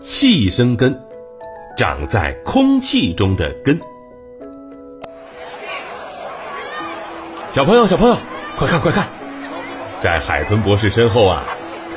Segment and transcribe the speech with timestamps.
[0.00, 0.96] 气生根，
[1.76, 3.80] 长在空气中的根。
[7.50, 8.16] 小朋友，小朋友，
[8.56, 9.08] 快看快看，
[9.96, 11.42] 在海豚博士身后啊，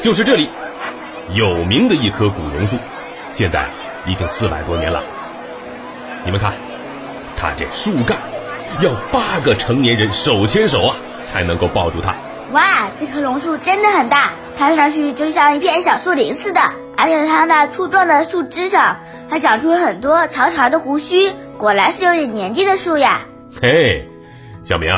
[0.01, 0.49] 就是这里
[1.35, 2.77] 有名的一棵古榕树，
[3.33, 3.67] 现在
[4.07, 5.03] 已经四百多年了。
[6.25, 6.53] 你们看，
[7.37, 8.17] 它这树干
[8.81, 12.15] 要八个成年人手牵手啊，才能够抱住它。
[12.51, 16.59] 哇，这棵榕树真的很大，看上去就像一片小树林似的。
[17.01, 23.21] 而且它那粗壮的树枝上还长出很多长长的胡须，果然是有点年纪的树呀。
[23.59, 24.07] 嘿，
[24.63, 24.93] 小明，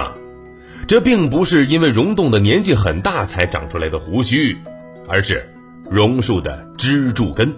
[0.85, 4.57] 这并不是因为溶洞的年纪很大才长出来的胡须，
[5.07, 5.49] 而是
[5.89, 7.55] 榕树的支柱根。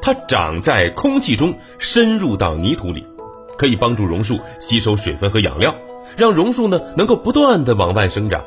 [0.00, 3.06] 它长在空气中，深入到泥土里，
[3.58, 5.74] 可以帮助榕树吸收水分和养料，
[6.16, 8.42] 让榕树呢能够不断的往外生长。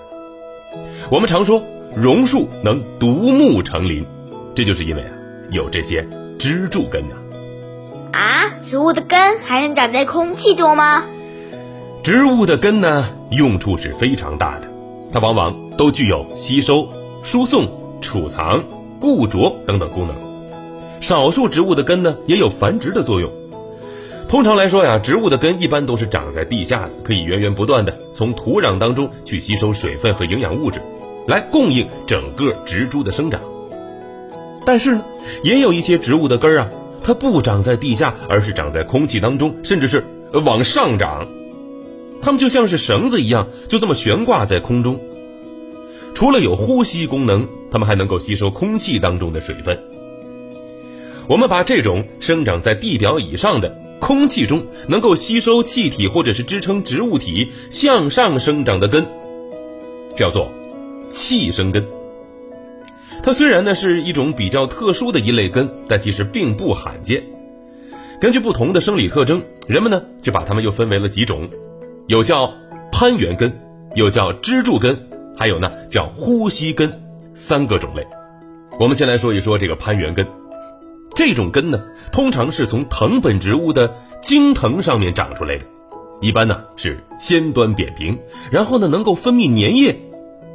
[1.12, 1.64] 我们常说
[1.96, 4.04] 榕树能独木成林，
[4.60, 5.12] 这就是因为啊
[5.52, 6.06] 有这些
[6.38, 7.16] 支柱根呢。
[8.12, 11.06] 啊，植物的根还能长在空气中吗？
[12.04, 14.68] 植物的根呢，用处是非常大的，
[15.14, 16.86] 它往往都具有吸收、
[17.22, 17.70] 输送、
[18.02, 18.62] 储藏、
[19.00, 20.14] 固着等等功能。
[21.00, 23.32] 少数植物的根呢，也有繁殖的作用。
[24.28, 30.82] 通常来说呀，植物的根一般都是长在地下的，可以源源不断的从土壤当中去吸收水分和营养物质。
[31.30, 33.40] 来供应整个植株的生长，
[34.66, 35.06] 但是呢，
[35.44, 36.70] 也有一些植物的根儿啊，
[37.04, 41.28] 它不长在地下，而是长在空气当中，甚至是往上长。
[42.22, 45.00] 它们就像是绳子一样，就这么悬挂在空中。
[46.14, 49.80] 除了有呼吸功能，它们还能够吸收空气当中的水分。
[51.28, 59.06] 我们把这种生长在地表以上的空气中，能够吸收气体或者是支撑植物体向上生长的根，
[60.16, 60.52] 叫做。
[61.12, 61.88] 气生根，
[63.30, 67.24] 它虽然呢是一种比较特殊的一类根，但其实并不罕见。
[68.20, 71.48] 根据不同的生理特征，人们呢就把它们又分为了几种，
[72.08, 72.52] 有叫
[72.92, 73.56] 攀援根，
[73.94, 74.98] 有叫支柱根，
[75.38, 76.92] 还有呢叫呼吸根，
[77.36, 78.04] 三个种类。
[78.80, 80.26] 我们先来说一说这个攀援根，
[81.14, 85.66] 这种根呢通常是从藤本植物的茎藤上面长出来的，
[86.20, 88.18] 一般呢是先端扁平，
[88.50, 90.09] 然后呢能够分泌粘液。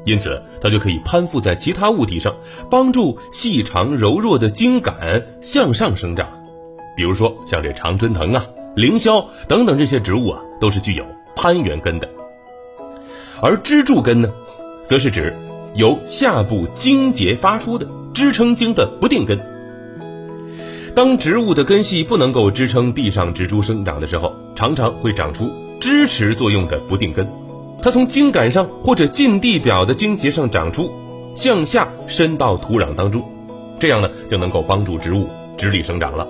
[0.05, 2.35] 因此，它就可以攀附在其他物体上，
[2.71, 6.29] 帮助细长柔弱的茎秆向上生长。
[6.97, 8.45] 比如说，像这常春藤啊、
[8.77, 11.05] 凌霄等等这些植物啊，都是具有
[11.35, 12.09] 攀援根的。
[13.41, 14.33] 而支柱根呢，
[14.83, 15.37] 则是指
[15.75, 19.39] 由下部茎节发出的支撑茎的不定根。
[20.95, 25.51] 当植物的根系不能够支撑地上植株生长的时候，常常会长出
[25.81, 27.29] 支持作用的不定根。
[27.85, 30.91] 它从茎秆上或者近地表的茎节上长出，
[31.35, 33.23] 向下伸到土壤当中，
[33.79, 35.29] 这样呢就能够帮助植物
[35.59, 36.27] 直立生长了。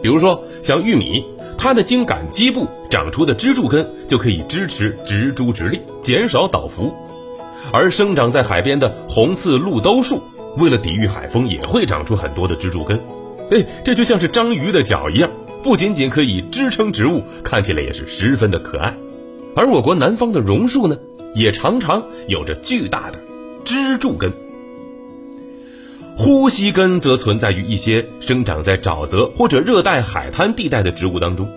[0.00, 1.22] 比如说像玉米，
[1.58, 6.94] 它的茎秆基部长出的支柱根就可以支持植株直立，减少倒伏。
[7.70, 10.22] 而生长在海边的红刺鹿兜树，
[10.56, 12.98] 为了抵御海风，也会长出很多的支柱根。
[13.50, 15.30] 哎，这就像是章鱼的脚一样，
[15.62, 18.94] 不仅仅可以支撑植物，看起来也是十分的可爱。
[19.56, 20.98] 而我国南方的榕树呢，
[21.34, 23.20] 也常常有着巨大的
[23.64, 24.32] 支柱根。
[26.16, 31.48] 呼吸根则存在于一些生长在沼泽或者热带海滩地带的植物当中。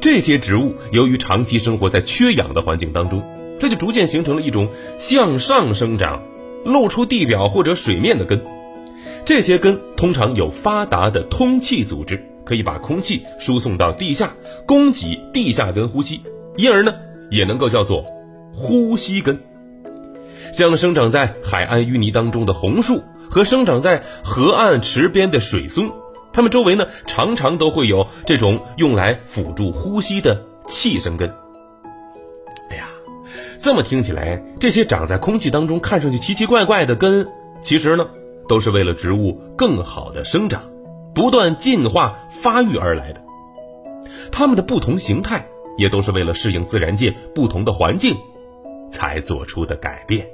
[0.00, 3.22] 这些植物由于长期生活在缺氧的环境当中，
[3.58, 4.68] 这就逐渐形成了一种
[4.98, 6.22] 向上生长、
[6.64, 8.42] 露出地表或者水面的根。
[9.26, 14.32] 这些根通常有发达的通气组织，可以把空气输送到地下，
[14.66, 16.22] 供给地下根呼吸。
[16.60, 16.94] 因而呢，
[17.30, 18.04] 也能够叫做
[18.52, 19.38] 呼吸根。
[20.52, 25.90] 像生长在海岸淤泥当中的红树和生长在河岸池边的水松，
[26.32, 31.32] 它们周围呢常常都会有这种用来辅助呼吸的气生根。
[32.68, 32.88] 哎呀，
[33.58, 37.28] 这么听起来，这些长在空气当中看上去奇奇怪怪的根，
[37.60, 38.08] 其实呢
[38.48, 40.62] 都是为了植物更好的生长、
[41.14, 43.22] 不断进化发育而来的。
[44.32, 45.46] 它们的不同形态。
[45.80, 48.14] 也都是为了适应自然界不同的环境，
[48.90, 50.28] 才做出的改变。